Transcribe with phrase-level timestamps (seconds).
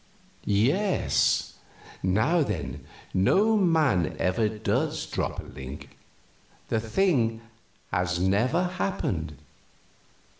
[0.45, 1.57] "Yes.
[2.01, 5.95] Now, then, no man ever does drop a link
[6.69, 7.39] the thing
[7.91, 9.37] has never happened!